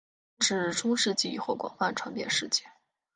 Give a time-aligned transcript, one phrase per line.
[0.39, 2.63] 至中世纪以后广泛传遍世界。